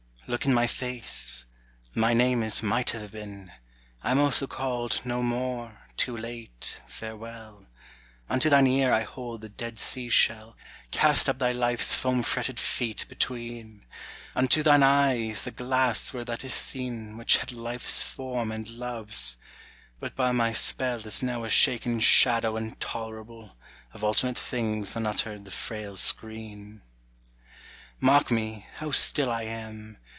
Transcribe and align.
Look 0.27 0.45
in 0.45 0.53
my 0.53 0.65
face; 0.65 1.43
my 1.93 2.13
name 2.13 2.41
is 2.41 2.63
Might 2.63 2.91
have 2.91 3.11
been; 3.11 3.51
I 4.01 4.11
am 4.11 4.19
also 4.19 4.47
called 4.47 5.01
No 5.03 5.21
more, 5.21 5.81
Too 5.97 6.15
late, 6.15 6.79
Farewell; 6.87 7.67
Unto 8.29 8.49
thine 8.49 8.65
ear 8.67 8.93
I 8.93 9.01
hold 9.03 9.41
the 9.41 9.49
dead 9.49 9.77
sea 9.77 10.07
shell 10.07 10.55
Cast 10.89 11.27
up 11.27 11.37
thy 11.39 11.51
Life's 11.51 11.95
foam 11.95 12.23
fretted 12.23 12.61
feet 12.61 13.03
between; 13.09 13.85
Unto 14.33 14.63
thine 14.63 14.83
eyes 14.83 15.43
the 15.43 15.51
glass 15.51 16.13
where 16.13 16.23
that 16.23 16.45
is 16.45 16.53
seen 16.53 17.17
Which 17.17 17.35
had 17.39 17.51
Life's 17.51 18.01
form 18.01 18.53
and 18.53 18.69
Love's, 18.69 19.35
but 19.99 20.15
by 20.15 20.31
my 20.31 20.53
spell 20.53 21.05
Is 21.05 21.21
now 21.21 21.43
a 21.43 21.49
shaken 21.49 21.99
shadow 21.99 22.55
intolerable, 22.55 23.57
Of 23.91 24.01
ultimate 24.01 24.37
things 24.37 24.95
unuttered 24.95 25.43
the 25.43 25.51
frail 25.51 25.97
screen. 25.97 26.83
Mark 27.99 28.31
me, 28.31 28.65
how 28.77 28.91
still 28.91 29.29
I 29.29 29.43
am! 29.43 29.97